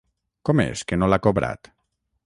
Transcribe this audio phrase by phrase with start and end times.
[0.49, 1.75] Com és que no l'ha cobrat?